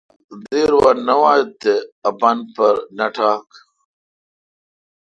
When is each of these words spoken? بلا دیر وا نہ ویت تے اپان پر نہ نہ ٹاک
بلا 0.37 0.41
دیر 0.51 0.71
وا 0.79 0.91
نہ 1.05 1.15
ویت 1.21 1.49
تے 1.61 1.73
اپان 2.09 2.37
پر 2.53 2.75
نہ 2.97 3.05
نہ 3.07 3.07
ٹاک 3.15 3.47